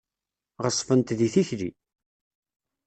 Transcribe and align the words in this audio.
Ɣeṣbent 0.63 1.15
di 1.17 1.27
tikli. 1.33 1.69